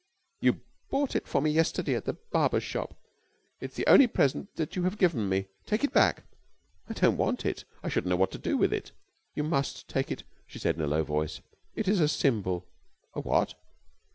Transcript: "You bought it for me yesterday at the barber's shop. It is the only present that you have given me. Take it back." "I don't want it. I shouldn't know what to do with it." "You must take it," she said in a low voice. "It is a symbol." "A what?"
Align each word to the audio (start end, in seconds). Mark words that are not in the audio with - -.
"You 0.39 0.61
bought 0.89 1.15
it 1.15 1.27
for 1.27 1.43
me 1.43 1.51
yesterday 1.51 1.93
at 1.93 2.05
the 2.05 2.13
barber's 2.13 2.63
shop. 2.63 2.95
It 3.59 3.69
is 3.69 3.75
the 3.75 3.85
only 3.85 4.07
present 4.07 4.55
that 4.55 4.75
you 4.75 4.81
have 4.81 4.97
given 4.97 5.29
me. 5.29 5.49
Take 5.67 5.83
it 5.83 5.93
back." 5.93 6.23
"I 6.89 6.93
don't 6.93 7.17
want 7.17 7.45
it. 7.45 7.65
I 7.83 7.89
shouldn't 7.89 8.09
know 8.09 8.15
what 8.15 8.31
to 8.31 8.39
do 8.39 8.57
with 8.57 8.73
it." 8.73 8.93
"You 9.35 9.43
must 9.43 9.87
take 9.87 10.09
it," 10.09 10.23
she 10.47 10.57
said 10.57 10.73
in 10.75 10.81
a 10.81 10.87
low 10.87 11.03
voice. 11.03 11.41
"It 11.75 11.87
is 11.87 11.99
a 11.99 12.07
symbol." 12.07 12.65
"A 13.13 13.19
what?" 13.21 13.53